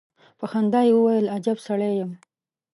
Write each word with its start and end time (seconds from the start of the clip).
په 0.39 0.45
خندا 0.51 0.81
يې 0.87 0.93
وويل: 0.95 1.25
اجب 1.35 1.57
سړی 1.67 1.91
يم. 1.99 2.11